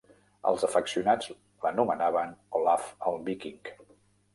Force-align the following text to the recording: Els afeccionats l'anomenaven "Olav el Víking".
Els 0.51 0.65
afeccionats 0.67 1.29
l'anomenaven 1.67 2.35
"Olav 2.61 2.93
el 3.11 3.23
Víking". 3.31 3.77